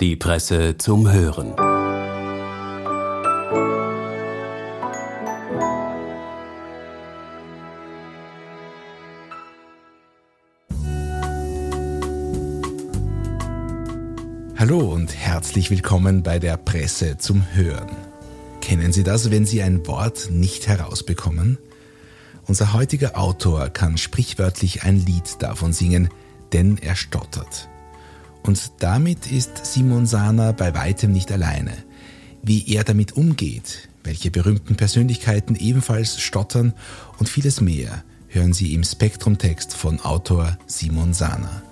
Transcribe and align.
Die 0.00 0.16
Presse 0.16 0.78
zum 0.78 1.12
Hören. 1.12 1.54
Hallo 14.56 14.78
und 14.78 15.14
herzlich 15.14 15.70
willkommen 15.70 16.22
bei 16.22 16.38
der 16.38 16.56
Presse 16.56 17.18
zum 17.18 17.44
Hören. 17.52 17.90
Kennen 18.62 18.94
Sie 18.94 19.02
das, 19.02 19.30
wenn 19.30 19.44
Sie 19.44 19.60
ein 19.60 19.86
Wort 19.86 20.30
nicht 20.30 20.66
herausbekommen? 20.66 21.58
Unser 22.46 22.72
heutiger 22.72 23.18
Autor 23.18 23.68
kann 23.68 23.98
sprichwörtlich 23.98 24.82
ein 24.82 24.96
Lied 24.96 25.42
davon 25.42 25.74
singen, 25.74 26.08
denn 26.54 26.78
er 26.78 26.96
stottert. 26.96 27.68
Und 28.50 28.72
damit 28.80 29.30
ist 29.30 29.64
Simon 29.64 30.06
Sana 30.06 30.50
bei 30.50 30.74
weitem 30.74 31.12
nicht 31.12 31.30
alleine. 31.30 31.72
Wie 32.42 32.66
er 32.74 32.82
damit 32.82 33.12
umgeht, 33.12 33.88
welche 34.02 34.32
berühmten 34.32 34.74
Persönlichkeiten 34.74 35.54
ebenfalls 35.54 36.20
stottern 36.20 36.74
und 37.18 37.28
vieles 37.28 37.60
mehr 37.60 38.02
hören 38.26 38.52
Sie 38.52 38.74
im 38.74 38.82
Spektrumtext 38.82 39.72
von 39.72 40.00
Autor 40.00 40.58
Simon 40.66 41.14
Sana. 41.14 41.62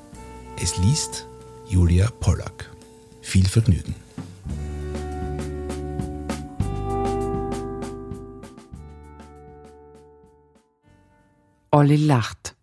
Es 0.63 0.77
liest 0.77 1.27
Julia 1.69 2.13
Pollack. 2.21 2.71
Viel 3.23 3.49
Vergnügen. 3.49 3.97
Olli 11.73 11.97
lacht. 11.97 12.55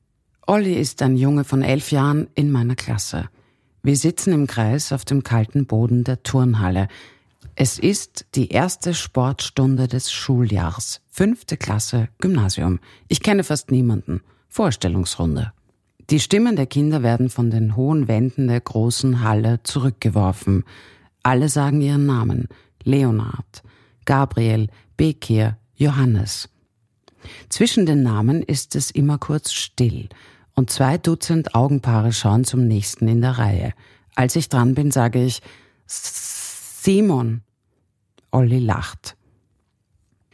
Olli 0.47 0.75
ist 0.75 1.02
ein 1.02 1.17
Junge 1.17 1.44
von 1.44 1.63
elf 1.63 1.91
Jahren 1.91 2.30
in 2.34 2.50
meiner 2.50 2.77
Klasse. 2.77 3.27
Wir 3.85 3.98
sitzen 3.98 4.34
im 4.34 4.48
Kreis 4.48 4.91
auf 4.91 5.05
dem 5.05 5.21
kalten 5.21 5.67
Boden 5.67 6.03
der 6.03 6.23
Turnhalle. 6.23 6.88
Es 7.53 7.77
ist 7.77 8.25
die 8.34 8.49
erste 8.49 8.95
Sportstunde 8.95 9.88
des 9.88 10.11
Schuljahrs. 10.11 11.02
Fünfte 11.08 11.55
Klasse 11.55 12.09
Gymnasium. 12.17 12.80
Ich 13.09 13.22
kenne 13.22 13.44
fast 13.44 13.69
niemanden. 13.69 14.22
Vorstellungsrunde. 14.47 15.53
Die 16.09 16.19
Stimmen 16.19 16.56
der 16.56 16.66
Kinder 16.66 17.03
werden 17.03 17.30
von 17.30 17.52
den 17.52 17.75
hohen 17.75 18.08
Wänden 18.08 18.47
der 18.47 18.59
großen 18.59 19.22
Halle 19.22 19.61
zurückgeworfen. 19.61 20.63
Alle 21.22 21.47
sagen 21.47 21.80
ihren 21.80 22.08
Namen. 22.08 22.47
Leonard, 22.83 23.61
Gabriel, 24.06 24.69
Bekir, 24.97 25.59
Johannes. 25.75 26.50
Zwischen 27.50 27.86
den 27.86 28.02
Namen 28.02 28.41
ist 28.41 28.75
es 28.75 28.89
immer 28.89 29.19
kurz 29.19 29.52
still 29.53 30.09
und 30.56 30.70
zwei 30.70 30.98
Dutzend 30.98 31.53
Augenpaare 31.53 32.14
schauen 32.14 32.44
zum 32.44 32.67
nächsten 32.67 33.08
in 33.08 33.22
der 33.22 33.38
Reihe. 33.38 33.73
Als 34.16 34.36
ich 34.36 34.50
dran 34.50 34.73
bin, 34.73 34.92
sage 34.92 35.23
ich 35.23 35.42
Simon. 35.86 37.42
Olli 38.31 38.59
lacht. 38.59 39.16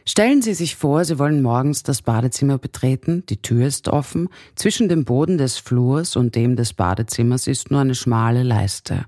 Stellen 0.04 0.42
Sie 0.42 0.54
sich 0.54 0.74
vor, 0.74 1.04
Sie 1.04 1.18
wollen 1.18 1.42
morgens 1.42 1.84
das 1.84 2.02
Badezimmer 2.02 2.58
betreten, 2.58 3.24
die 3.28 3.40
Tür 3.40 3.66
ist 3.66 3.88
offen, 3.88 4.28
zwischen 4.56 4.88
dem 4.88 5.04
Boden 5.04 5.38
des 5.38 5.58
Flurs 5.58 6.16
und 6.16 6.34
dem 6.34 6.56
des 6.56 6.72
Badezimmers 6.72 7.46
ist 7.46 7.70
nur 7.70 7.80
eine 7.80 7.94
schmale 7.94 8.42
Leiste. 8.42 9.04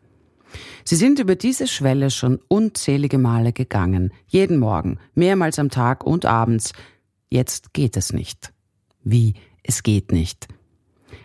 Sie 0.84 0.94
sind 0.94 1.18
über 1.18 1.34
diese 1.34 1.66
Schwelle 1.66 2.10
schon 2.10 2.38
unzählige 2.46 3.18
Male 3.18 3.52
gegangen, 3.52 4.12
jeden 4.28 4.58
Morgen, 4.58 4.98
mehrmals 5.14 5.58
am 5.58 5.70
Tag 5.70 6.04
und 6.04 6.26
abends. 6.26 6.72
Jetzt 7.28 7.72
geht 7.72 7.96
es 7.96 8.12
nicht. 8.12 8.52
Wie? 9.02 9.34
Es 9.64 9.82
geht 9.82 10.12
nicht. 10.12 10.46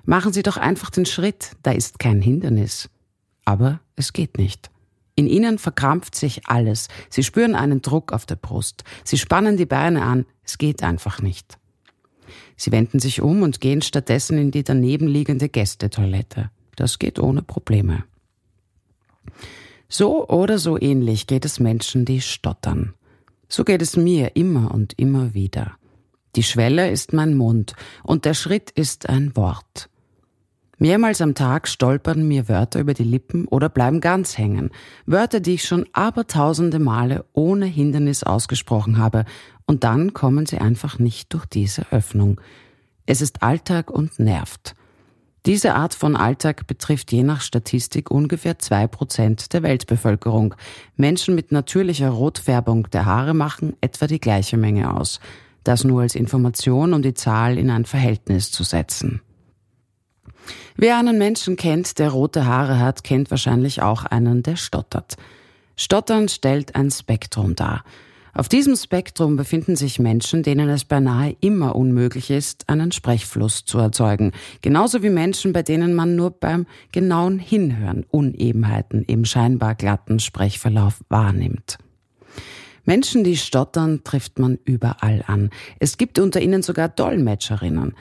Machen 0.09 0.33
Sie 0.33 0.41
doch 0.41 0.57
einfach 0.57 0.89
den 0.89 1.05
Schritt, 1.05 1.51
da 1.61 1.69
ist 1.69 1.99
kein 1.99 2.19
Hindernis. 2.19 2.89
Aber 3.45 3.79
es 3.95 4.11
geht 4.11 4.39
nicht. 4.39 4.71
In 5.13 5.27
ihnen 5.27 5.59
verkrampft 5.59 6.15
sich 6.15 6.47
alles. 6.47 6.87
Sie 7.11 7.23
spüren 7.23 7.53
einen 7.53 7.83
Druck 7.83 8.11
auf 8.11 8.25
der 8.25 8.35
Brust. 8.35 8.83
Sie 9.03 9.19
spannen 9.19 9.55
die 9.55 9.67
Beine 9.67 10.01
an. 10.01 10.25
Es 10.43 10.57
geht 10.57 10.81
einfach 10.81 11.21
nicht. 11.21 11.59
Sie 12.57 12.71
wenden 12.71 12.97
sich 12.97 13.21
um 13.21 13.43
und 13.43 13.61
gehen 13.61 13.83
stattdessen 13.83 14.39
in 14.39 14.49
die 14.49 14.63
daneben 14.63 15.05
liegende 15.05 15.47
Gästetoilette. 15.47 16.49
Das 16.75 16.97
geht 16.97 17.19
ohne 17.19 17.43
Probleme. 17.43 18.03
So 19.89 20.27
oder 20.27 20.57
so 20.57 20.81
ähnlich 20.81 21.27
geht 21.27 21.45
es 21.45 21.59
Menschen, 21.59 22.05
die 22.05 22.21
stottern. 22.21 22.95
So 23.47 23.63
geht 23.63 23.83
es 23.83 23.95
mir 23.95 24.35
immer 24.35 24.71
und 24.73 24.97
immer 24.97 25.35
wieder. 25.35 25.77
Die 26.35 26.43
Schwelle 26.43 26.89
ist 26.89 27.13
mein 27.13 27.37
Mund 27.37 27.75
und 28.01 28.25
der 28.25 28.33
Schritt 28.33 28.71
ist 28.71 29.07
ein 29.07 29.35
Wort. 29.35 29.88
Mehrmals 30.81 31.19
am 31.19 31.35
Tag 31.35 31.67
stolpern 31.67 32.25
mir 32.25 32.47
Wörter 32.47 32.79
über 32.79 32.93
die 32.93 33.03
Lippen 33.03 33.49
oder 33.49 33.67
bleiben 33.67 33.99
ganz 33.99 34.37
hängen. 34.37 34.69
Wörter, 35.05 35.41
die 35.41 35.55
ich 35.55 35.65
schon 35.65 35.85
abertausende 35.91 36.79
Male 36.79 37.25
ohne 37.33 37.65
Hindernis 37.65 38.23
ausgesprochen 38.23 38.97
habe. 38.97 39.25
Und 39.65 39.83
dann 39.83 40.13
kommen 40.13 40.45
sie 40.45 40.59
einfach 40.59 40.97
nicht 40.97 41.33
durch 41.33 41.45
diese 41.45 41.91
Öffnung. 41.91 42.39
Es 43.05 43.21
ist 43.21 43.43
Alltag 43.43 43.91
und 43.91 44.19
nervt. 44.19 44.73
Diese 45.45 45.75
Art 45.75 45.95
von 45.95 46.15
Alltag 46.15 46.65
betrifft 46.65 47.11
je 47.11 47.23
nach 47.23 47.41
Statistik 47.41 48.09
ungefähr 48.09 48.57
zwei 48.59 48.87
Prozent 48.87 49.51
der 49.51 49.63
Weltbevölkerung. 49.63 50.55
Menschen 50.95 51.35
mit 51.35 51.51
natürlicher 51.51 52.09
Rotfärbung 52.09 52.89
der 52.91 53.05
Haare 53.05 53.33
machen 53.33 53.75
etwa 53.81 54.07
die 54.07 54.19
gleiche 54.19 54.55
Menge 54.55 54.93
aus. 54.95 55.19
Das 55.65 55.83
nur 55.83 56.01
als 56.01 56.15
Information, 56.15 56.93
um 56.93 57.01
die 57.01 57.13
Zahl 57.13 57.57
in 57.57 57.69
ein 57.69 57.83
Verhältnis 57.83 58.51
zu 58.51 58.63
setzen. 58.63 59.21
Wer 60.75 60.97
einen 60.97 61.17
Menschen 61.17 61.55
kennt, 61.55 61.99
der 61.99 62.09
rote 62.09 62.45
Haare 62.45 62.79
hat, 62.79 63.03
kennt 63.03 63.31
wahrscheinlich 63.31 63.81
auch 63.81 64.05
einen, 64.05 64.43
der 64.43 64.55
stottert. 64.55 65.15
Stottern 65.75 66.27
stellt 66.27 66.75
ein 66.75 66.91
Spektrum 66.91 67.55
dar. 67.55 67.83
Auf 68.33 68.47
diesem 68.47 68.75
Spektrum 68.75 69.35
befinden 69.35 69.75
sich 69.75 69.99
Menschen, 69.99 70.43
denen 70.43 70.69
es 70.69 70.85
beinahe 70.85 71.35
immer 71.41 71.75
unmöglich 71.75 72.29
ist, 72.29 72.69
einen 72.69 72.91
Sprechfluss 72.91 73.65
zu 73.65 73.79
erzeugen. 73.79 74.31
Genauso 74.61 75.03
wie 75.03 75.09
Menschen, 75.09 75.51
bei 75.51 75.63
denen 75.63 75.93
man 75.93 76.15
nur 76.15 76.31
beim 76.31 76.65
genauen 76.91 77.39
Hinhören 77.39 78.05
Unebenheiten 78.11 79.03
im 79.03 79.25
scheinbar 79.25 79.75
glatten 79.75 80.19
Sprechverlauf 80.19 81.01
wahrnimmt. 81.09 81.79
Menschen, 82.85 83.23
die 83.23 83.37
stottern, 83.37 84.03
trifft 84.03 84.39
man 84.39 84.57
überall 84.63 85.23
an. 85.27 85.49
Es 85.79 85.97
gibt 85.97 86.17
unter 86.17 86.41
ihnen 86.41 86.63
sogar 86.63 86.89
Dolmetscherinnen. 86.89 87.93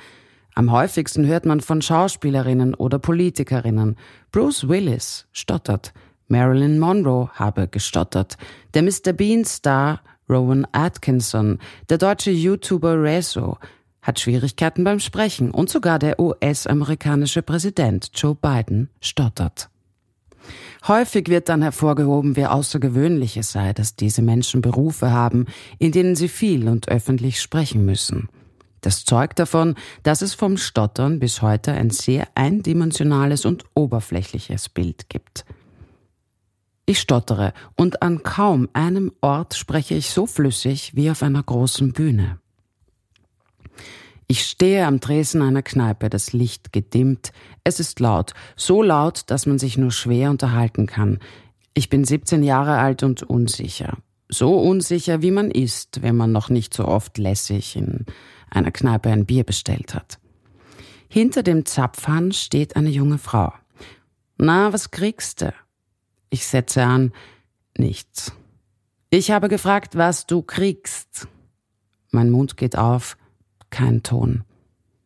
Am 0.59 0.73
häufigsten 0.73 1.25
hört 1.25 1.47
man 1.47 1.61
von 1.61 1.81
Schauspielerinnen 1.81 2.75
oder 2.75 2.99
Politikerinnen. 2.99 3.95
Bruce 4.33 4.69
Willis 4.69 5.29
stottert. 5.31 5.93
Marilyn 6.27 6.81
Monroe 6.81 7.31
habe 7.35 7.69
gestottert. 7.69 8.37
Der 8.75 8.83
Mr. 8.83 9.13
Bean-Star 9.13 10.01
Rowan 10.29 10.67
Atkinson, 10.73 11.61
der 11.89 11.99
deutsche 11.99 12.33
YouTuber 12.33 13.01
Rezo, 13.01 13.59
hat 14.03 14.19
Schwierigkeiten 14.19 14.83
beim 14.83 14.99
Sprechen 14.99 15.53
und 15.53 15.71
sogar 15.71 16.01
der 16.01 16.19
US-amerikanische 16.19 17.43
Präsident 17.43 18.11
Joe 18.15 18.35
Biden 18.35 18.91
stottert. 19.01 19.71
Häufig 20.89 21.29
wird 21.29 21.49
dann 21.49 21.63
hervorgehoben, 21.63 22.35
wie 22.35 22.47
außergewöhnlich 22.47 23.37
es 23.37 23.53
sei, 23.53 23.73
dass 23.75 23.95
diese 23.95 24.23
Menschen 24.23 24.61
Berufe 24.61 25.13
haben, 25.13 25.47
in 25.79 25.93
denen 25.93 26.17
sie 26.17 26.27
viel 26.27 26.67
und 26.67 26.89
öffentlich 26.89 27.41
sprechen 27.41 27.85
müssen. 27.85 28.29
Das 28.81 29.05
zeugt 29.05 29.39
davon, 29.39 29.75
dass 30.03 30.23
es 30.23 30.35
vom 30.35 30.57
Stottern 30.57 31.19
bis 31.19 31.43
heute 31.43 31.73
ein 31.73 31.91
sehr 31.91 32.29
eindimensionales 32.35 33.45
und 33.45 33.65
oberflächliches 33.75 34.69
Bild 34.69 35.09
gibt. 35.09 35.45
Ich 36.87 37.01
stottere 37.01 37.53
und 37.77 38.03
an 38.03 38.23
kaum 38.23 38.69
einem 38.73 39.13
Ort 39.21 39.55
spreche 39.55 39.95
ich 39.95 40.09
so 40.09 40.27
flüssig 40.27 40.95
wie 40.95 41.11
auf 41.11 41.23
einer 41.23 41.43
großen 41.43 41.93
Bühne. 41.93 42.39
Ich 44.27 44.45
stehe 44.45 44.87
am 44.87 45.01
Tresen 45.01 45.43
einer 45.43 45.63
Kneipe, 45.63 46.11
das 46.11 46.33
Licht 46.33 46.73
gedimmt. 46.73 47.33
Es 47.65 47.81
ist 47.81 47.99
laut, 47.99 48.35
so 48.57 48.83
laut, 48.83 49.23
dass 49.27 49.47
man 49.47 49.59
sich 49.59 49.79
nur 49.79 49.91
schwer 49.91 50.31
unterhalten 50.31 50.87
kann. 50.87 51.19
Ich 51.75 51.89
bin 51.89 52.05
17 52.05 52.43
Jahre 52.43 52.79
alt 52.79 53.03
und 53.03 53.23
unsicher. 53.23 53.99
So 54.29 54.59
unsicher, 54.59 55.23
wie 55.23 55.31
man 55.31 55.51
ist, 55.51 56.03
wenn 56.03 56.17
man 56.17 56.33
noch 56.33 56.51
nicht 56.51 56.75
so 56.75 56.87
oft 56.87 57.17
lässig 57.17 57.77
in 57.77 58.05
einer 58.51 58.71
Kneipe 58.71 59.11
ein 59.11 59.27
Bier 59.27 59.45
bestellt 59.45 59.95
hat. 59.95 60.19
Hinter 61.09 61.43
dem 61.43 61.65
Zapfhahn 61.65 62.33
steht 62.33 62.77
eine 62.77 62.91
junge 62.91 63.19
Frau. 63.19 63.53
Na, 64.37 64.73
was 64.73 64.91
kriegst 64.91 65.41
du? 65.41 65.55
Ich 66.29 66.47
setze 66.47 66.85
an, 66.85 67.13
nichts. 67.77 68.33
Ich 69.11 69.31
habe 69.31 69.49
gefragt, 69.49 69.97
was 69.97 70.27
du 70.27 70.43
kriegst. 70.43 71.27
Mein 72.11 72.31
Mund 72.31 72.59
geht 72.59 72.77
auf, 72.77 73.17
kein 73.71 74.03
Ton. 74.03 74.45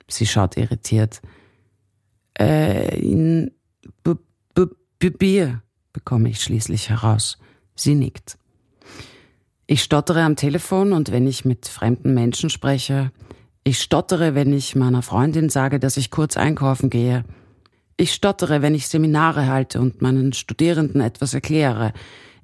Sie 0.09 0.27
schaut 0.27 0.57
irritiert. 0.57 1.23
Äh, 2.37 2.99
in 3.01 3.53
B 4.03 4.15
B 4.55 4.67
B 4.99 5.11
Bier, 5.11 5.63
bekomme 5.93 6.29
ich 6.29 6.41
schließlich 6.41 6.91
heraus. 6.91 7.39
Sie 7.77 7.95
nickt. 7.95 8.39
Ich 9.73 9.83
stottere 9.83 10.21
am 10.21 10.37
Telefon 10.37 10.93
und 10.93 11.13
wenn 11.13 11.27
ich 11.27 11.47
mit 11.47 11.67
fremden 11.67 12.13
Menschen 12.13 12.51
spreche, 12.51 13.11
ich 13.65 13.81
stottere, 13.81 14.35
wenn 14.35 14.53
ich 14.53 14.77
meiner 14.77 15.01
Freundin 15.01 15.49
sage, 15.49 15.81
dass 15.81 15.97
ich 15.97 16.11
kurz 16.11 16.37
einkaufen 16.37 16.91
gehe. 16.91 17.25
Ich 17.97 18.13
stottere, 18.13 18.61
wenn 18.61 18.75
ich 18.75 18.87
Seminare 18.87 19.47
halte 19.47 19.81
und 19.81 20.03
meinen 20.03 20.35
Studierenden 20.35 21.01
etwas 21.01 21.33
erkläre. 21.33 21.95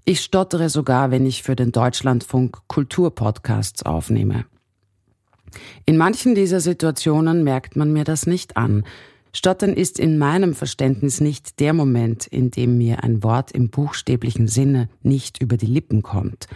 Ich 0.07 0.23
stottere 0.23 0.71
sogar, 0.71 1.11
wenn 1.11 1.27
ich 1.27 1.43
für 1.43 1.55
den 1.55 1.71
Deutschlandfunk 1.71 2.61
Kulturpodcasts 2.67 3.83
aufnehme. 3.83 4.47
In 5.85 5.99
manchen 5.99 6.35
dieser 6.35 6.61
Situationen 6.61 7.45
merkt 7.45 7.77
man 7.77 7.93
mir 7.93 8.05
das 8.05 8.27
nicht 8.27 8.57
an. 8.57 8.85
Stottern 9.35 9.75
ist 9.75 9.99
in 9.99 10.17
meinem 10.17 10.55
Verständnis 10.55 11.21
nicht 11.21 11.61
der 11.61 11.75
Moment, 11.75 12.27
in 12.27 12.51
dem 12.51 12.79
mir 12.79 13.05
ein 13.05 13.23
Wort 13.23 13.53
im 13.53 13.69
buchstäblichen 13.69 14.49
Sinne 14.49 14.89
nicht 15.03 15.43
über 15.43 15.59
die 15.59 15.67
Lippen 15.67 16.01
kommt. 16.01 16.49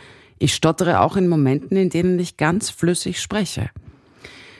Ich 0.42 0.56
stottere 0.56 1.02
auch 1.02 1.14
in 1.14 1.28
Momenten, 1.28 1.76
in 1.76 1.88
denen 1.88 2.18
ich 2.18 2.36
ganz 2.36 2.68
flüssig 2.68 3.20
spreche. 3.20 3.70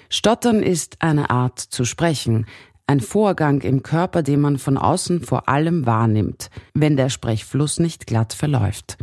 Stottern 0.09 0.63
ist 0.63 1.03
eine 1.03 1.31
Art 1.31 1.59
zu 1.59 1.85
sprechen, 1.85 2.47
ein 2.87 3.01
Vorgang 3.01 3.63
im 3.63 3.83
Körper, 3.83 4.23
den 4.23 4.41
man 4.41 4.59
von 4.59 4.79
außen 4.79 5.23
vor 5.23 5.49
allem 5.49 5.85
wahrnimmt, 5.85 6.51
wenn 6.73 6.97
der 6.97 7.09
Sprechfluss 7.09 7.81
nicht 7.81 8.07
glatt 8.07 8.33
verläuft. 8.33 8.97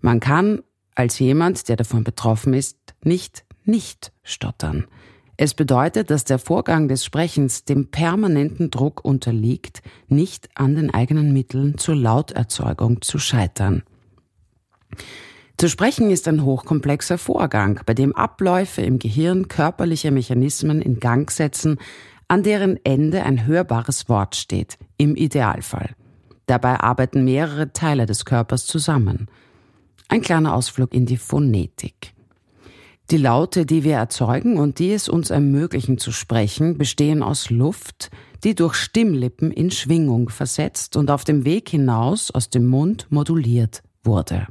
Man 0.00 0.18
kann, 0.18 0.64
als 0.96 1.20
jemand, 1.20 1.68
der 1.68 1.76
davon 1.76 2.02
betroffen 2.02 2.52
ist, 2.52 2.78
nicht 3.04 3.44
nicht 3.64 4.10
stottern. 4.24 4.88
Es 5.36 5.54
bedeutet, 5.54 6.10
dass 6.10 6.24
der 6.24 6.40
Vorgang 6.40 6.88
des 6.88 7.04
Sprechens 7.04 7.64
dem 7.64 7.92
permanenten 7.92 8.72
Druck 8.72 9.04
unterliegt, 9.04 9.82
nicht 10.08 10.48
an 10.56 10.74
den 10.74 10.92
eigenen 10.92 11.32
Mitteln 11.32 11.78
zur 11.78 11.94
Lauterzeugung 11.94 13.02
zu 13.02 13.20
scheitern. 13.20 13.84
Zu 15.58 15.70
sprechen 15.70 16.10
ist 16.10 16.28
ein 16.28 16.44
hochkomplexer 16.44 17.16
Vorgang, 17.16 17.80
bei 17.86 17.94
dem 17.94 18.14
Abläufe 18.14 18.82
im 18.82 18.98
Gehirn 18.98 19.48
körperliche 19.48 20.10
Mechanismen 20.10 20.82
in 20.82 21.00
Gang 21.00 21.30
setzen, 21.30 21.78
an 22.28 22.42
deren 22.42 22.78
Ende 22.84 23.22
ein 23.22 23.46
hörbares 23.46 24.10
Wort 24.10 24.36
steht, 24.36 24.76
im 24.98 25.16
Idealfall. 25.16 25.94
Dabei 26.44 26.80
arbeiten 26.80 27.24
mehrere 27.24 27.72
Teile 27.72 28.04
des 28.04 28.26
Körpers 28.26 28.66
zusammen. 28.66 29.28
Ein 30.08 30.20
kleiner 30.20 30.54
Ausflug 30.54 30.92
in 30.92 31.06
die 31.06 31.16
Phonetik. 31.16 32.12
Die 33.10 33.16
Laute, 33.16 33.64
die 33.64 33.82
wir 33.82 33.94
erzeugen 33.94 34.58
und 34.58 34.78
die 34.78 34.92
es 34.92 35.08
uns 35.08 35.30
ermöglichen 35.30 35.96
zu 35.96 36.12
sprechen, 36.12 36.76
bestehen 36.76 37.22
aus 37.22 37.48
Luft, 37.48 38.10
die 38.44 38.54
durch 38.54 38.74
Stimmlippen 38.74 39.52
in 39.52 39.70
Schwingung 39.70 40.28
versetzt 40.28 40.96
und 40.96 41.10
auf 41.10 41.24
dem 41.24 41.46
Weg 41.46 41.70
hinaus 41.70 42.30
aus 42.30 42.50
dem 42.50 42.66
Mund 42.66 43.06
moduliert 43.08 43.82
wurde. 44.04 44.48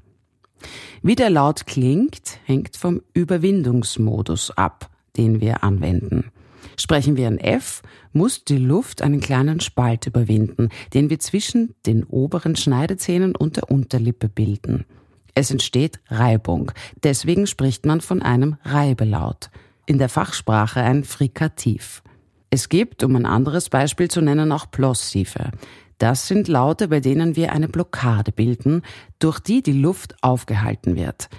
Wie 1.01 1.15
der 1.15 1.29
Laut 1.29 1.65
klingt, 1.65 2.39
hängt 2.45 2.77
vom 2.77 3.01
Überwindungsmodus 3.13 4.51
ab, 4.51 4.89
den 5.17 5.41
wir 5.41 5.63
anwenden. 5.63 6.31
Sprechen 6.77 7.15
wir 7.15 7.27
ein 7.27 7.39
F, 7.39 7.81
muss 8.11 8.43
die 8.43 8.57
Luft 8.57 9.01
einen 9.01 9.19
kleinen 9.19 9.59
Spalt 9.59 10.07
überwinden, 10.07 10.69
den 10.93 11.09
wir 11.09 11.19
zwischen 11.19 11.73
den 11.85 12.03
oberen 12.03 12.55
Schneidezähnen 12.55 13.35
und 13.35 13.57
der 13.57 13.71
Unterlippe 13.71 14.29
bilden. 14.29 14.85
Es 15.33 15.51
entsteht 15.51 15.99
Reibung. 16.07 16.71
Deswegen 17.03 17.45
spricht 17.45 17.85
man 17.85 18.01
von 18.01 18.21
einem 18.21 18.55
Reibelaut. 18.63 19.49
In 19.85 19.97
der 19.97 20.09
Fachsprache 20.09 20.81
ein 20.81 21.03
Frikativ. 21.03 22.01
Es 22.49 22.69
gibt, 22.69 23.03
um 23.03 23.15
ein 23.15 23.25
anderes 23.25 23.69
Beispiel 23.69 24.09
zu 24.09 24.21
nennen, 24.21 24.51
auch 24.51 24.71
Plossive. 24.71 25.51
Das 25.97 26.27
sind 26.27 26.47
Laute, 26.47 26.89
bei 26.89 26.99
denen 26.99 27.35
wir 27.35 27.53
eine 27.53 27.67
Blockade 27.67 28.31
bilden, 28.31 28.81
durch 29.19 29.39
die 29.39 29.61
die 29.61 29.73
Luft 29.73 30.15
aufgehalten 30.21 30.95
wird. 30.95 31.29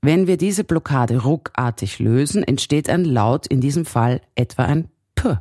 Wenn 0.00 0.26
wir 0.26 0.36
diese 0.36 0.64
Blockade 0.64 1.22
ruckartig 1.22 1.98
lösen, 1.98 2.42
entsteht 2.42 2.88
ein 2.88 3.04
Laut, 3.04 3.46
in 3.46 3.60
diesem 3.60 3.84
Fall 3.84 4.20
etwa 4.34 4.64
ein 4.64 4.88
P. 5.14 5.38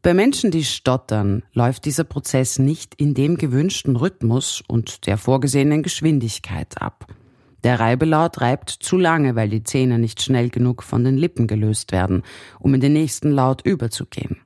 Bei 0.00 0.12
Menschen, 0.14 0.50
die 0.50 0.64
stottern, 0.64 1.42
läuft 1.52 1.84
dieser 1.84 2.04
Prozess 2.04 2.58
nicht 2.58 2.94
in 2.94 3.14
dem 3.14 3.36
gewünschten 3.36 3.96
Rhythmus 3.96 4.62
und 4.66 5.06
der 5.06 5.16
vorgesehenen 5.16 5.82
Geschwindigkeit 5.82 6.80
ab. 6.80 7.06
Der 7.62 7.80
Reibelaut 7.80 8.42
reibt 8.42 8.68
zu 8.68 8.98
lange, 8.98 9.36
weil 9.36 9.48
die 9.48 9.64
Zähne 9.64 9.98
nicht 9.98 10.20
schnell 10.20 10.50
genug 10.50 10.82
von 10.82 11.04
den 11.04 11.16
Lippen 11.16 11.46
gelöst 11.46 11.92
werden, 11.92 12.22
um 12.60 12.74
in 12.74 12.80
den 12.80 12.92
nächsten 12.92 13.30
Laut 13.30 13.62
überzugehen. 13.64 14.36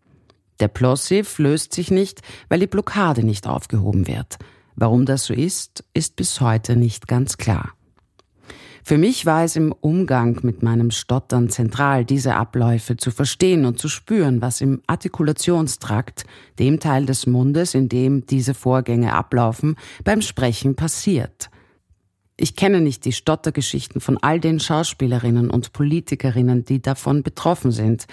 Der 0.61 0.69
Plossiv 0.69 1.39
löst 1.39 1.73
sich 1.73 1.91
nicht, 1.91 2.23
weil 2.49 2.61
die 2.61 2.67
Blockade 2.67 3.25
nicht 3.25 3.47
aufgehoben 3.47 4.07
wird. 4.07 4.39
Warum 4.75 5.07
das 5.07 5.27
so 5.27 5.35
ist, 5.35 5.85
ist 5.95 6.17
bis 6.17 6.41
heute 6.41 6.77
nicht 6.77 7.09
ganz 7.09 7.37
klar. 7.37 7.73
Für 8.89 8.97
mich 8.97 9.27
war 9.27 9.45
es 9.45 9.55
im 9.55 9.73
Umgang 9.73 10.39
mit 10.43 10.63
meinem 10.63 10.91
Stottern 10.91 11.51
zentral, 11.51 12.07
diese 12.07 12.37
Abläufe 12.37 12.97
zu 12.97 13.11
verstehen 13.11 13.67
und 13.67 13.79
zu 13.79 13.89
spüren, 13.89 14.41
was 14.41 14.63
im 14.63 14.81
Artikulationstrakt, 14.87 16.25
dem 16.59 16.81
Teil 16.81 17.05
des 17.05 17.27
Mundes, 17.27 17.75
in 17.75 17.91
dem 17.91 18.25
diese 18.25 18.55
Vorgänge 18.55 19.13
ablaufen, 19.13 19.77
beim 20.05 20.23
Sprechen 20.23 20.75
passiert. 20.75 21.51
Ich 22.41 22.57
kenne 22.57 22.81
nicht 22.81 23.05
die 23.05 23.13
Stottergeschichten 23.13 24.01
von 24.01 24.17
all 24.17 24.39
den 24.39 24.61
Schauspielerinnen 24.61 25.51
und 25.51 25.73
Politikerinnen, 25.73 26.65
die 26.65 26.81
davon 26.81 27.23
betroffen 27.23 27.73
sind. 27.73 28.07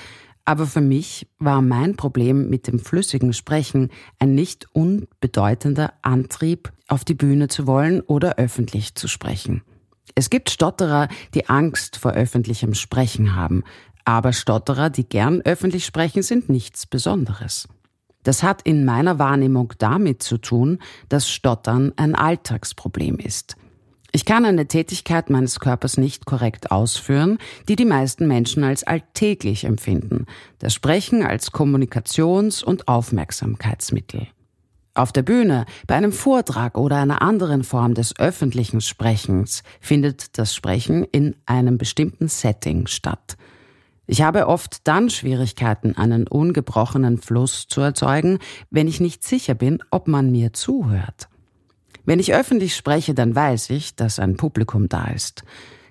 Aber 0.46 0.68
für 0.68 0.82
mich 0.82 1.28
war 1.40 1.62
mein 1.62 1.96
Problem 1.96 2.50
mit 2.50 2.68
dem 2.68 2.78
flüssigen 2.78 3.34
Sprechen 3.34 3.90
ein 4.20 4.36
nicht 4.36 4.68
unbedeutender 4.74 5.94
Antrieb, 6.04 6.72
auf 6.88 7.04
die 7.04 7.16
Bühne 7.16 7.48
zu 7.48 7.66
wollen 7.66 8.02
oder 8.02 8.36
öffentlich 8.36 8.94
zu 8.94 9.08
sprechen. 9.08 9.64
Es 10.14 10.30
gibt 10.30 10.52
Stotterer, 10.52 11.08
die 11.34 11.50
Angst 11.50 11.98
vor 11.98 12.12
öffentlichem 12.12 12.76
Sprechen 12.76 13.36
haben, 13.36 13.64
aber 14.06 14.34
Stotterer, 14.34 14.92
die 14.92 15.10
gern 15.10 15.42
öffentlich 15.42 15.84
sprechen, 15.84 16.22
sind 16.22 16.48
nichts 16.48 16.86
Besonderes. 16.86 17.68
Das 18.22 18.44
hat 18.44 18.62
in 18.62 18.86
meiner 18.86 19.18
Wahrnehmung 19.18 19.74
damit 19.80 20.22
zu 20.22 20.38
tun, 20.38 20.80
dass 21.10 21.30
Stottern 21.30 21.92
ein 21.96 22.14
Alltagsproblem 22.14 23.18
ist. 23.18 23.56
Ich 24.16 24.24
kann 24.24 24.46
eine 24.46 24.66
Tätigkeit 24.66 25.30
meines 25.30 25.60
Körpers 25.60 25.98
nicht 25.98 26.26
korrekt 26.26 26.72
ausführen, 26.72 27.38
die 27.68 27.76
die 27.76 27.84
meisten 27.84 28.30
Menschen 28.30 28.64
als 28.64 28.86
alltäglich 28.86 29.66
empfinden, 29.66 30.26
das 30.60 30.74
Sprechen 30.74 31.22
als 31.22 31.52
Kommunikations- 31.52 32.64
und 32.64 32.88
Aufmerksamkeitsmittel. 32.88 34.28
Auf 34.94 35.12
der 35.12 35.24
Bühne, 35.24 35.66
bei 35.86 35.96
einem 35.96 36.14
Vortrag 36.14 36.78
oder 36.78 36.96
einer 36.96 37.22
anderen 37.22 37.66
Form 37.66 37.94
des 37.94 38.18
öffentlichen 38.18 38.80
Sprechens 38.80 39.64
findet 39.82 40.38
das 40.38 40.56
Sprechen 40.56 41.04
in 41.04 41.36
einem 41.46 41.78
bestimmten 41.78 42.30
Setting 42.30 42.88
statt. 42.88 43.36
Ich 44.08 44.22
habe 44.22 44.48
oft 44.48 44.88
dann 44.88 45.10
Schwierigkeiten, 45.10 45.98
einen 45.98 46.26
ungebrochenen 46.26 47.18
Fluss 47.18 47.68
zu 47.68 47.82
erzeugen, 47.82 48.40
wenn 48.70 48.88
ich 48.88 49.02
nicht 49.02 49.26
sicher 49.26 49.56
bin, 49.56 49.80
ob 49.92 50.08
man 50.08 50.32
mir 50.32 50.54
zuhört. 50.54 51.28
Wenn 52.06 52.20
ich 52.20 52.34
öffentlich 52.34 52.76
spreche, 52.76 53.14
dann 53.14 53.36
weiß 53.36 53.70
ich, 53.72 53.96
dass 53.96 54.20
ein 54.20 54.38
Publikum 54.38 54.90
da 54.90 55.08
ist. 55.08 55.44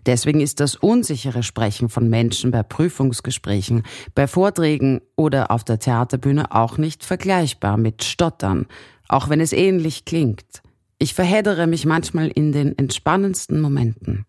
Deswegen 0.06 0.40
ist 0.40 0.61
das 0.61 0.76
unsichere 0.76 1.42
Sprechen 1.42 1.88
von 1.88 2.09
Menschen 2.09 2.50
bei 2.50 2.62
Prüfungsgesprächen, 2.62 3.85
bei 4.14 4.26
Vorträgen 4.26 5.00
oder 5.16 5.50
auf 5.50 5.64
der 5.64 5.78
Theaterbühne 5.78 6.52
auch 6.52 6.76
nicht 6.76 7.04
vergleichbar 7.04 7.78
mit 7.78 8.04
Stottern, 8.04 8.66
auch 9.09 9.28
wenn 9.28 9.40
es 9.40 9.52
ähnlich 9.52 10.04
klingt. 10.04 10.62
Ich 10.99 11.14
verheddere 11.14 11.66
mich 11.66 11.87
manchmal 11.87 12.28
in 12.28 12.52
den 12.52 12.76
entspannendsten 12.78 13.61
Momenten. 13.61 14.26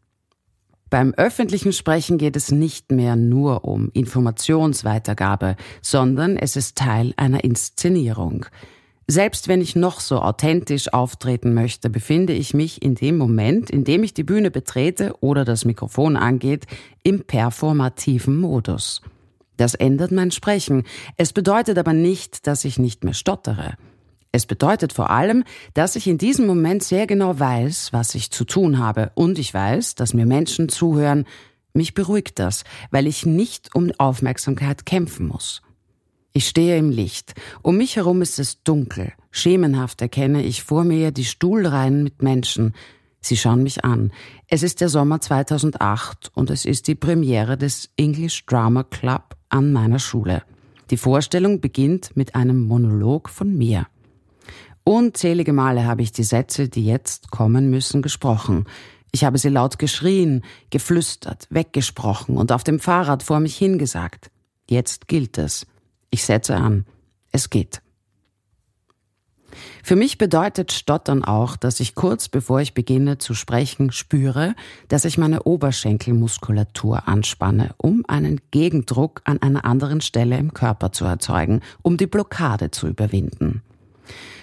Beim 0.89 1.13
öffentlichen 1.15 1.74
Sprechen 1.74 2.18
geht 2.18 2.36
es 2.36 2.51
nicht 2.51 2.92
mehr 2.92 3.15
nur 3.15 3.65
um 3.65 3.89
Informationsweitergabe, 3.92 5.58
sondern 5.82 6.38
es 6.38 6.56
ist 6.56 6.77
Teil 6.77 7.13
einer 7.18 7.44
Inszenierung. 7.44 8.46
Selbst 9.07 9.47
wenn 9.47 9.62
ich 9.62 9.75
noch 9.75 10.00
so 10.00 10.19
authentisch 10.19 10.91
auftreten 10.91 11.53
möchte, 11.53 11.91
befinde 11.91 12.33
ich 12.33 12.55
mich 12.55 12.81
in 12.81 12.95
dem 12.95 13.17
Moment, 13.17 13.69
in 13.69 13.83
dem 13.83 14.03
ich 14.03 14.15
die 14.15 14.24
Bühne 14.24 14.50
betrete 14.50 15.13
oder 15.21 15.45
das 15.45 15.63
Mikrofon 15.63 16.17
angeht, 16.17 16.65
im 17.03 17.24
performativen 17.24 18.35
Modus. 18.35 19.01
Das 19.57 19.75
ändert 19.75 20.12
mein 20.12 20.31
Sprechen. 20.31 20.83
Es 21.17 21.33
bedeutet 21.33 21.77
aber 21.77 21.93
nicht, 21.93 22.47
dass 22.47 22.65
ich 22.65 22.79
nicht 22.79 23.03
mehr 23.03 23.13
stottere. 23.13 23.75
Es 24.31 24.47
bedeutet 24.47 24.91
vor 24.91 25.12
allem, 25.12 25.43
dass 25.75 25.95
ich 25.95 26.07
in 26.07 26.17
diesem 26.17 26.47
Moment 26.47 26.83
sehr 26.83 27.07
genau 27.07 27.39
weiß, 27.39 27.93
was 27.93 28.15
ich 28.15 28.31
zu 28.31 28.43
tun 28.43 28.79
habe 28.79 29.12
und 29.13 29.39
ich 29.39 29.53
weiß, 29.53 29.95
dass 29.95 30.13
mir 30.13 30.25
Menschen 30.25 30.67
zuhören. 30.67 31.25
Mich 31.74 31.93
beruhigt 31.93 32.39
das, 32.39 32.63
weil 32.89 33.07
ich 33.07 33.25
nicht 33.25 33.75
um 33.75 33.91
Aufmerksamkeit 33.97 34.85
kämpfen 34.85 35.27
muss. 35.27 35.62
Ich 36.38 36.50
stehe 36.50 36.77
im 36.77 36.89
Licht. 36.89 37.34
Um 37.62 37.77
mich 37.77 37.96
herum 37.96 38.22
ist 38.22 38.39
es 38.39 38.62
dunkel. 38.62 39.13
Schemenhaft 39.32 40.01
erkenne 40.01 40.44
ich 40.44 40.63
vor 40.63 40.84
mir 40.84 41.12
die 41.12 41.24
Stuhlreihen 41.24 42.04
mit 42.04 42.22
Menschen. 42.22 42.74
Sie 43.22 43.38
schauen 43.38 43.63
mich 43.63 43.86
an. 43.86 44.12
Es 44.50 44.62
ist 44.62 44.82
der 44.82 44.89
Sommer 44.89 45.22
2008 45.22 46.32
und 46.34 46.50
es 46.50 46.65
ist 46.65 46.89
die 46.89 46.96
Premiere 46.96 47.58
des 47.58 47.89
English 47.96 48.46
Drama 48.48 48.84
Club 48.84 49.38
an 49.48 49.72
meiner 49.72 49.98
Schule. 49.98 50.44
Die 50.89 50.98
Vorstellung 50.98 51.62
beginnt 51.62 52.18
mit 52.18 52.36
einem 52.36 52.63
Monolog 52.63 53.30
von 53.30 53.58
mir. 53.58 53.88
Unzählige 54.84 55.54
Male 55.54 55.86
habe 55.86 56.01
ich 56.01 56.12
die 56.12 56.24
Sätze, 56.24 56.68
die 56.68 56.86
jetzt 56.86 57.32
kommen 57.32 57.70
müssen, 57.70 58.01
gesprochen. 58.01 58.65
Ich 59.13 59.24
habe 59.24 59.38
sie 59.38 59.48
laut 59.48 59.80
geschrien, 59.80 60.44
geflüstert, 60.70 61.48
weggesprochen 61.50 62.36
und 62.36 62.51
auf 62.51 62.65
dem 62.65 62.82
Fahrrad 62.82 63.24
vor 63.24 63.39
mich 63.39 63.56
hingesagt. 63.56 64.32
Jetzt 64.70 65.08
gilt 65.08 65.38
es. 65.38 65.65
Ich 66.09 66.24
setze 66.24 66.55
an. 66.55 66.85
Es 67.31 67.50
geht. 67.50 67.81
Für 69.83 69.95
mich 69.95 70.17
bedeutet 70.17 70.71
Stottern 70.71 71.24
auch, 71.24 71.55
dass 71.55 71.79
ich 71.79 71.95
kurz 71.95 72.27
bevor 72.27 72.59
ich 72.59 72.74
beginne 72.74 73.17
zu 73.17 73.33
sprechen 73.33 73.91
spüre, 73.91 74.55
dass 74.88 75.05
ich 75.05 75.17
meine 75.17 75.43
Oberschenkelmuskulatur 75.43 77.07
anspanne, 77.07 77.75
um 77.77 78.03
einen 78.07 78.41
Gegendruck 78.51 79.21
an 79.25 79.41
einer 79.41 79.65
anderen 79.65 80.01
Stelle 80.01 80.38
im 80.38 80.53
Körper 80.53 80.91
zu 80.91 81.05
erzeugen, 81.05 81.62
um 81.81 81.97
die 81.97 82.07
Blockade 82.07 82.71
zu 82.71 82.88
überwinden. 82.88 83.62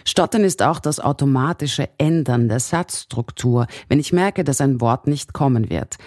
Stottern 0.04 0.44
ist 0.44 0.62
auch 0.62 0.80
das 0.80 0.98
automatische 0.98 1.88
Ändern 1.98 2.48
der 2.48 2.60
Satzstruktur, 2.60 3.66
wenn 3.88 4.00
ich 4.00 4.12
merke, 4.12 4.44
dass 4.44 4.60
ein 4.60 4.80
Wort 4.80 5.06
nicht 5.06 5.32
kommen 5.32 5.70
wird. 5.70 5.98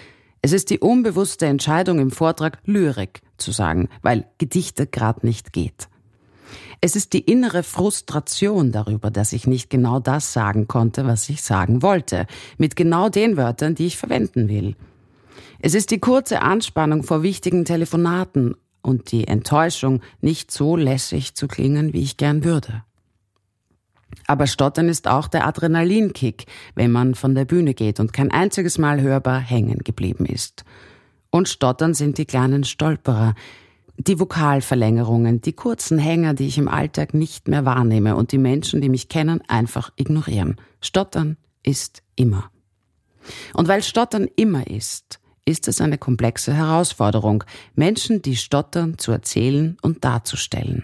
Es 0.46 0.52
ist 0.52 0.70
die 0.70 0.78
unbewusste 0.78 1.48
Entscheidung 1.48 1.98
im 1.98 2.12
Vortrag 2.12 2.60
Lyrik 2.66 3.24
zu 3.38 3.52
sagen, 3.52 3.90
weil 4.04 4.28
Gedichte 4.38 4.86
grad 4.86 5.24
nicht 5.24 5.54
geht. 5.54 5.90
Es 6.82 6.96
ist 6.96 7.14
die 7.14 7.22
innere 7.22 7.64
Frustration 7.64 8.72
darüber, 8.72 9.10
dass 9.10 9.34
ich 9.34 9.48
nicht 9.48 9.72
genau 9.72 10.00
das 10.00 10.34
sagen 10.34 10.68
konnte, 10.68 11.08
was 11.08 11.28
ich 11.30 11.42
sagen 11.42 11.82
wollte, 11.82 12.28
mit 12.60 12.76
genau 12.76 13.10
den 13.10 13.38
Wörtern, 13.38 13.74
die 13.74 13.88
ich 13.88 13.98
verwenden 13.98 14.48
will. 14.48 14.76
Es 15.62 15.74
ist 15.74 15.90
die 15.90 15.98
kurze 15.98 16.44
Anspannung 16.44 17.02
vor 17.02 17.24
wichtigen 17.24 17.66
Telefonaten 17.66 18.54
und 18.84 19.12
die 19.12 19.28
Enttäuschung, 19.28 20.02
nicht 20.22 20.52
so 20.52 20.76
lässig 20.76 21.34
zu 21.34 21.48
klingen, 21.48 21.92
wie 21.92 22.04
ich 22.04 22.18
gern 22.18 22.44
würde. 22.44 22.84
Aber 24.28 24.48
Stottern 24.48 24.90
ist 24.90 25.08
auch 25.08 25.28
der 25.28 25.46
Adrenalinkick, 25.46 26.46
wenn 26.74 26.92
man 26.92 27.16
von 27.16 27.36
der 27.36 27.46
Bühne 27.46 27.74
geht 27.74 28.00
und 28.00 28.14
kein 28.14 28.32
einziges 28.32 28.78
Mal 28.78 29.02
hörbar 29.02 29.40
hängen 29.40 29.80
geblieben 29.80 30.26
ist. 30.26 30.66
Und 31.30 31.50
Stottern 31.50 31.94
sind 31.94 32.18
die 32.18 32.26
kleinen 32.26 32.64
Stolperer, 32.64 33.36
die 33.98 34.20
Vokalverlängerungen, 34.20 35.42
die 35.42 35.54
kurzen 35.54 35.98
Hänger, 35.98 36.34
die 36.34 36.48
ich 36.48 36.58
im 36.58 36.68
Alltag 36.68 37.14
nicht 37.14 37.48
mehr 37.48 37.66
wahrnehme 37.66 38.16
und 38.16 38.32
die 38.32 38.38
Menschen, 38.38 38.82
die 38.82 38.90
mich 38.90 39.10
kennen, 39.10 39.42
einfach 39.48 39.92
ignorieren. 39.96 40.58
Stottern 40.82 41.38
ist 41.64 42.04
immer. 42.16 42.52
Und 43.54 43.68
weil 43.68 43.82
Stottern 43.84 44.28
immer 44.36 44.68
ist, 44.68 45.20
ist 45.46 45.68
es 45.68 45.80
eine 45.80 45.98
komplexe 45.98 46.54
Herausforderung, 46.54 47.44
Menschen, 47.76 48.22
die 48.22 48.36
stottern, 48.36 48.98
zu 48.98 49.12
erzählen 49.12 49.78
und 49.82 50.04
darzustellen. 50.04 50.84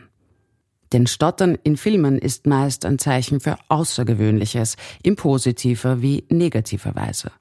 Denn 0.94 1.08
Stottern 1.08 1.58
in 1.64 1.78
Filmen 1.78 2.18
ist 2.18 2.48
meist 2.48 2.86
ein 2.86 3.00
Zeichen 3.00 3.40
für 3.40 3.58
Außergewöhnliches, 3.70 4.76
in 5.04 5.16
positiver 5.16 6.02
wie 6.02 6.26
negativer 6.30 6.96
Weise. 6.96 7.32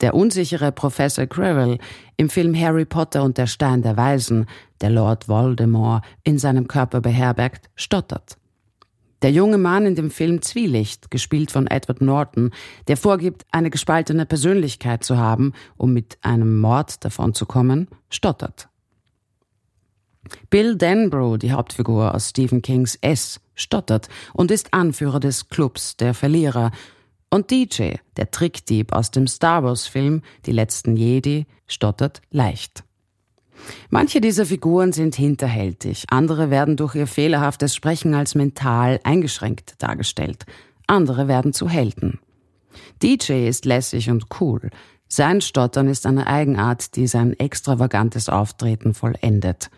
Der 0.00 0.14
unsichere 0.14 0.72
Professor 0.72 1.26
Quirrell 1.26 1.78
im 2.16 2.30
Film 2.30 2.58
Harry 2.58 2.84
Potter 2.84 3.22
und 3.22 3.38
der 3.38 3.46
Stein 3.46 3.82
der 3.82 3.96
Weisen, 3.96 4.46
der 4.80 4.90
Lord 4.90 5.28
Voldemort 5.28 6.04
in 6.24 6.38
seinem 6.38 6.68
Körper 6.68 7.00
beherbergt, 7.00 7.70
stottert. 7.76 8.36
Der 9.22 9.30
junge 9.30 9.58
Mann 9.58 9.84
in 9.84 9.94
dem 9.94 10.10
Film 10.10 10.40
Zwielicht, 10.40 11.10
gespielt 11.10 11.50
von 11.50 11.66
Edward 11.66 12.00
Norton, 12.00 12.52
der 12.88 12.96
vorgibt, 12.96 13.44
eine 13.50 13.68
gespaltene 13.68 14.24
Persönlichkeit 14.24 15.04
zu 15.04 15.18
haben, 15.18 15.52
um 15.76 15.92
mit 15.92 16.16
einem 16.22 16.58
Mord 16.58 17.04
davonzukommen, 17.04 17.88
stottert. 18.08 18.70
Bill 20.50 20.76
Denbrough, 20.76 21.38
die 21.38 21.52
Hauptfigur 21.52 22.14
aus 22.14 22.30
Stephen 22.30 22.62
Kings 22.62 22.96
S, 23.00 23.40
stottert 23.54 24.08
und 24.32 24.50
ist 24.50 24.72
Anführer 24.74 25.20
des 25.20 25.48
Clubs 25.48 25.96
der 25.96 26.14
Verlierer 26.14 26.70
und 27.30 27.50
DJ, 27.50 27.94
der 28.16 28.30
Trickdieb 28.30 28.92
aus 28.92 29.10
dem 29.10 29.26
Star 29.26 29.62
Wars-Film 29.62 30.22
Die 30.46 30.52
letzten 30.52 30.96
Jedi, 30.96 31.46
stottert 31.66 32.20
leicht. 32.30 32.84
Manche 33.90 34.20
dieser 34.20 34.46
Figuren 34.46 34.92
sind 34.92 35.14
hinterhältig, 35.14 36.06
andere 36.10 36.50
werden 36.50 36.76
durch 36.76 36.94
ihr 36.94 37.06
fehlerhaftes 37.06 37.74
Sprechen 37.74 38.14
als 38.14 38.34
mental 38.34 39.00
eingeschränkt 39.04 39.74
dargestellt, 39.78 40.46
andere 40.86 41.28
werden 41.28 41.52
zu 41.52 41.68
Helden. 41.68 42.18
DJ 43.02 43.48
ist 43.48 43.64
lässig 43.64 44.10
und 44.10 44.26
cool. 44.40 44.70
Sein 45.08 45.40
Stottern 45.40 45.88
ist 45.88 46.06
eine 46.06 46.26
Eigenart, 46.26 46.96
die 46.96 47.06
sein 47.06 47.38
extravagantes 47.38 48.28
Auftreten 48.28 48.94
vollendet. 48.94 49.70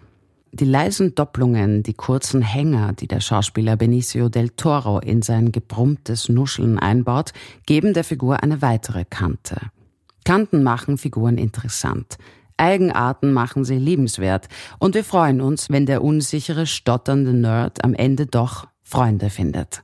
Die 0.55 0.67
leisen 0.67 1.15
Doppelungen, 1.15 1.83
die 1.83 1.95
kurzen 1.95 2.43
Hänger, 2.43 2.93
die 2.93 3.09
der 3.09 3.21
Schauspieler 3.21 3.77
Benicio 3.77 4.29
del 4.29 4.51
Toro 4.51 4.99
in 4.99 5.23
sein 5.23 5.51
gebrummtes 5.51 6.29
Nuscheln 6.29 6.79
einbaut, 6.79 7.33
geben 7.65 7.95
der 7.95 8.05
Figur 8.05 8.43
eine 8.43 8.61
weitere 8.61 9.07
Kante. 9.07 9.57
Kanten 10.25 10.63
machen 10.63 10.99
Figuren 10.99 11.39
interessant. 11.39 12.19
Eigenarten 12.59 13.33
machen 13.33 13.65
sie 13.65 13.79
liebenswert. 13.79 14.49
Und 14.79 14.95
wir 14.95 15.05
freuen 15.05 15.41
uns, 15.41 15.71
wenn 15.71 15.87
der 15.87 16.05
unsichere, 16.05 16.67
stotternde 16.67 17.33
Nerd 17.33 17.83
am 17.83 17.95
Ende 17.95 18.27
doch 18.27 18.69
Freunde 18.83 19.31
findet. 19.31 19.83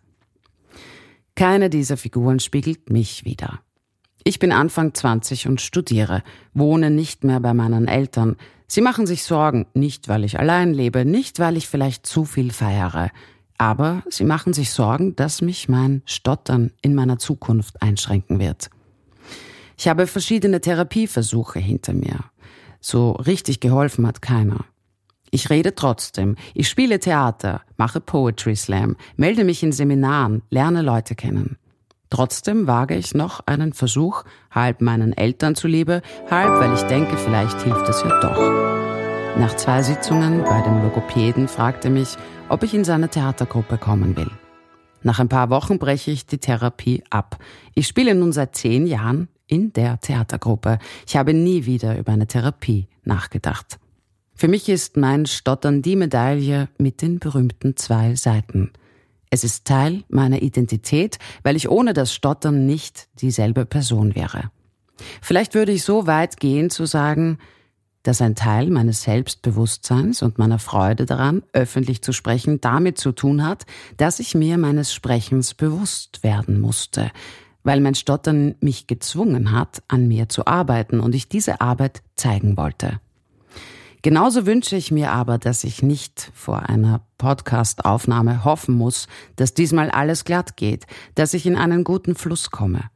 Keine 1.35 1.71
dieser 1.71 1.97
Figuren 1.97 2.41
spiegelt 2.41 2.91
mich 2.91 3.25
wieder. 3.25 3.61
Ich 4.23 4.39
bin 4.39 4.53
Anfang 4.53 4.93
20 4.93 5.49
und 5.49 5.63
studiere, 5.63 6.23
wohne 6.53 6.91
nicht 6.91 7.25
mehr 7.25 7.41
bei 7.41 7.55
meinen 7.55 7.89
Eltern, 7.89 8.37
Sie 8.71 8.83
machen 8.83 9.07
sich 9.07 9.25
Sorgen, 9.25 9.67
nicht 9.73 10.09
weil 10.09 10.25
ich 10.25 10.39
allein 10.39 10.75
lebe, 10.75 11.07
nicht 11.07 11.39
weil 11.39 11.57
ich 11.57 11.67
vielleicht 11.69 12.05
zu 12.07 12.27
viel 12.27 12.53
feiere, 12.53 13.11
aber 13.57 14.03
sie 14.11 14.25
machen 14.25 14.53
sich 14.53 14.71
Sorgen, 14.71 15.17
dass 15.17 15.41
mich 15.41 15.71
mein 15.71 16.03
Stottern 16.05 16.71
in 16.83 16.95
meiner 16.95 17.19
Zukunft 17.19 17.81
einschränken 17.83 18.39
wird. 18.39 18.69
Ich 19.79 19.89
habe 19.89 20.07
verschiedene 20.07 20.61
Therapieversuche 20.61 21.59
hinter 21.59 21.95
mir. 21.95 22.25
So 22.81 23.13
richtig 23.13 23.61
geholfen 23.61 24.07
hat 24.07 24.21
keiner. 24.21 24.67
Ich 25.31 25.51
rede 25.51 25.75
trotzdem. 25.75 26.37
Ich 26.55 26.69
spiele 26.69 27.01
Theater, 27.01 27.63
mache 27.77 28.01
Poetry 28.01 28.55
Slam, 28.55 28.97
melde 29.17 29.45
mich 29.45 29.63
in 29.63 29.73
Seminaren, 29.73 30.43
lerne 30.51 30.83
Leute 30.83 31.15
kennen. 31.15 31.57
Trotzdem 32.11 32.67
wage 32.67 32.95
ich 32.95 33.15
noch 33.15 33.41
einen 33.47 33.75
Versuch, 33.75 34.25
halb 34.51 34.81
meinen 34.81 35.13
Eltern 35.13 35.55
zuliebe, 35.55 36.01
halb 36.31 36.59
weil 36.61 36.73
ich 36.73 36.83
denke, 36.83 37.17
vielleicht 37.19 37.61
hilft 37.63 37.89
es 37.89 38.03
ja 38.03 38.21
doch. 38.21 39.39
Nach 39.39 39.55
zwei 39.57 39.83
Sitzungen 39.83 40.43
bei 40.43 40.63
dem 40.63 40.83
Logopäden 40.83 41.49
fragte 41.49 41.91
mich, 41.91 42.17
ob 42.49 42.63
ich 42.63 42.73
in 42.73 42.85
seine 42.85 43.11
Theatergruppe 43.11 43.77
kommen 43.77 44.17
will. 44.17 44.31
Nach 45.03 45.21
ein 45.21 45.29
paar 45.29 45.51
Wochen 45.51 45.79
breche 45.79 46.11
ich 46.11 46.27
die 46.27 46.39
Therapie 46.39 47.05
ab. 47.11 47.39
Ich 47.75 47.87
spiele 47.87 48.15
nun 48.15 48.33
seit 48.33 48.57
zehn 48.57 48.87
Jahren 48.87 49.29
in 49.47 49.73
der 49.75 50.01
Theatergruppe. 50.01 50.79
Ich 51.07 51.17
habe 51.17 51.35
nie 51.35 51.67
wieder 51.67 51.99
über 51.99 52.13
eine 52.13 52.27
Therapie 52.27 52.89
nachgedacht. 53.05 53.79
Für 54.35 54.49
mich 54.49 54.69
ist 54.69 54.97
mein 54.97 55.27
Stottern 55.27 55.83
die 55.83 55.97
Medaille 55.97 56.69
mit 56.79 57.03
den 57.03 57.19
berühmten 57.19 57.77
zwei 57.77 58.15
Seiten– 58.15 58.73
es 59.31 59.45
ist 59.45 59.65
Teil 59.65 60.05
meiner 60.09 60.43
Identität, 60.43 61.19
weil 61.43 61.57
ich 61.57 61.69
ohne 61.69 61.93
das 61.93 62.13
Stottern 62.13 62.67
nicht 62.67 63.09
dieselbe 63.21 63.67
Person 63.67 64.15
wäre. 64.15 64.51
Vielleicht 65.23 65.55
würde 65.55 65.73
ich 65.73 65.85
so 65.85 66.07
weit 66.07 66.39
gehen 66.39 66.71
zu 66.71 66.87
sagen, 66.87 67.39
dass 68.03 68.23
ein 68.23 68.35
Teil 68.35 68.71
meines 68.71 69.03
Selbstbewusstseins 69.03 70.23
und 70.23 70.39
meiner 70.39 70.59
Freude 70.59 71.05
daran, 71.05 71.43
öffentlich 71.53 72.03
zu 72.03 72.13
sprechen, 72.13 72.61
damit 72.61 72.99
zu 72.99 73.13
tun 73.13 73.45
hat, 73.45 73.67
dass 73.97 74.19
ich 74.19 74.35
mir 74.35 74.57
meines 74.57 74.95
Sprechens 74.95 75.55
bewusst 75.55 76.23
werden 76.23 76.61
musste, 76.61 77.11
weil 77.65 77.81
mein 77.81 77.95
Stottern 77.95 78.55
mich 78.61 78.87
gezwungen 78.87 79.53
hat, 79.53 79.83
an 79.89 80.09
mir 80.09 80.29
zu 80.29 80.47
arbeiten 80.47 81.01
und 81.01 81.15
ich 81.15 81.29
diese 81.29 81.61
Arbeit 81.61 82.03
zeigen 82.17 82.57
wollte. 82.57 83.01
Genauso 84.03 84.47
wünsche 84.47 84.77
ich 84.77 84.91
mir 84.91 85.11
aber, 85.11 85.39
dass 85.39 85.65
ich 85.65 85.83
nicht 85.83 86.31
vor 86.35 86.69
einer 86.69 87.01
Podcast-Aufnahme 87.19 88.45
hoffen 88.45 88.77
muss, 88.77 89.09
dass 89.37 89.55
diesmal 89.55 89.91
alles 89.91 90.25
glatt 90.25 90.57
geht, 90.57 90.87
dass 91.15 91.35
ich 91.35 91.47
in 91.47 91.57
einen 91.57 91.85
guten 91.85 92.15
Fluss 92.15 92.51
komme. 92.51 92.91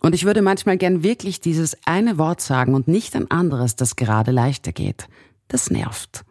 Und 0.00 0.14
ich 0.14 0.24
würde 0.24 0.42
manchmal 0.42 0.76
gern 0.76 1.02
wirklich 1.02 1.40
dieses 1.40 1.76
eine 1.86 2.18
Wort 2.18 2.40
sagen 2.40 2.74
und 2.74 2.88
nicht 2.88 3.16
ein 3.16 3.30
anderes, 3.30 3.74
das 3.74 3.96
gerade 3.96 4.30
leichter 4.30 4.72
geht. 4.72 5.08
Das 5.48 5.70
nervt. 5.70 6.24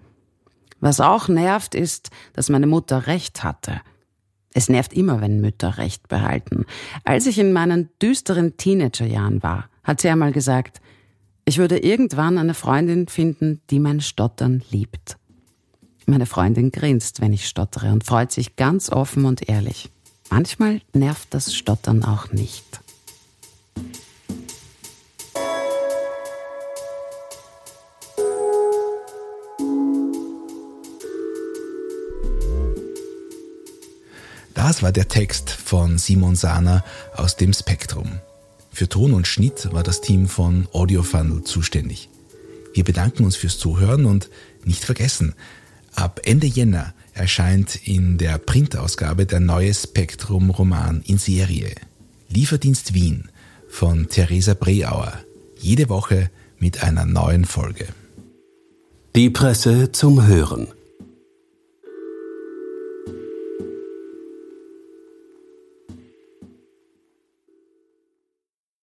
Was 0.80 1.00
auch 1.00 1.28
nervt, 1.28 1.76
ist, 1.76 2.10
dass 2.34 2.50
meine 2.50 2.68
Mutter 2.68 3.08
recht 3.08 3.44
hatte. 3.44 3.82
Es 4.54 4.70
nervt 4.70 4.94
immer, 4.94 5.22
wenn 5.22 5.42
Mütter 5.42 5.78
recht 5.78 6.08
behalten. 6.08 6.66
Als 7.04 7.28
ich 7.28 7.40
in 7.40 7.52
meinen 7.52 7.90
düsteren 8.02 8.58
Teenagerjahren 8.58 9.44
war, 9.44 9.70
hat 9.84 10.02
sie 10.02 10.10
einmal 10.10 10.32
gesagt, 10.32 10.82
ich 11.48 11.58
würde 11.60 11.78
irgendwann 11.78 12.38
eine 12.38 12.54
Freundin 12.54 13.08
finden, 13.08 13.62
die 13.70 13.80
mein 13.80 14.02
Stottern 14.02 14.62
liebt. 14.70 15.16
Meine 16.06 16.26
Freundin 16.26 16.74
grinst, 16.74 17.22
wenn 17.22 17.32
ich 17.32 17.48
stottere 17.48 17.94
und 17.94 18.04
freut 18.04 18.34
sich 18.34 18.58
ganz 18.58 18.90
offen 18.92 19.24
und 19.24 19.48
ehrlich. 19.48 19.90
Manchmal 20.30 20.82
nervt 20.94 21.34
das 21.34 21.56
Stottern 21.56 22.04
auch 22.04 22.34
nicht. 22.34 22.82
Das 34.54 34.84
war 34.84 34.92
der 34.92 35.08
Text 35.08 35.50
von 35.50 35.98
Simon 35.98 36.36
Sahner 36.36 36.84
aus 37.16 37.38
dem 37.38 37.54
Spektrum. 37.54 38.20
Für 38.78 38.88
Ton 38.88 39.16
und 39.16 39.26
Schnitt 39.26 39.70
war 39.72 39.82
das 39.82 40.02
Team 40.02 40.28
von 40.28 40.68
Audio 40.72 41.02
Funnel 41.02 41.44
zuständig. 41.44 42.10
Wir 42.76 42.84
bedanken 42.84 43.26
uns 43.26 43.36
fürs 43.36 43.58
Zuhören 43.58 44.06
und 44.06 44.30
nicht 44.66 44.86
vergessen, 44.86 45.34
ab 45.96 46.20
Ende 46.26 46.46
Jänner 46.46 46.94
erscheint 47.16 47.88
in 47.88 48.20
der 48.20 48.38
Printausgabe 48.38 49.26
der 49.26 49.40
neue 49.40 49.74
Spektrum-Roman 49.74 51.02
in 51.08 51.18
Serie. 51.18 51.74
Lieferdienst 52.30 52.94
Wien 52.94 53.30
von 53.68 54.10
Theresa 54.10 54.54
Breauer. 54.54 55.12
Jede 55.58 55.90
Woche 55.90 56.30
mit 56.60 56.84
einer 56.84 57.08
neuen 57.08 57.46
Folge. 57.46 57.88
Die 59.16 59.32
Presse 59.32 59.92
zum 59.92 60.28
Hören. 60.28 60.68